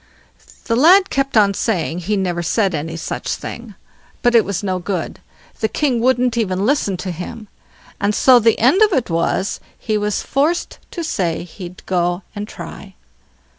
The 0.65 0.75
lad 0.75 1.11
kept 1.11 1.37
on 1.37 1.53
saying 1.53 1.99
he 1.99 2.17
never 2.17 2.41
said 2.41 2.73
any 2.73 2.97
such 2.97 3.35
thing; 3.35 3.75
but 4.23 4.33
it 4.33 4.43
was 4.43 4.63
no 4.63 4.79
good—the 4.79 5.67
king 5.67 5.99
wouldn't 5.99 6.39
even 6.39 6.65
listen 6.65 6.97
to 6.97 7.11
him; 7.11 7.47
and 7.99 8.15
so 8.15 8.39
the 8.39 8.57
end 8.57 8.81
of 8.81 8.93
it 8.93 9.11
was 9.11 9.59
he 9.77 9.99
was 9.99 10.23
forced 10.23 10.79
to 10.89 11.03
say 11.03 11.43
he'd 11.43 11.85
go 11.85 12.23
and 12.35 12.47
try. 12.47 12.95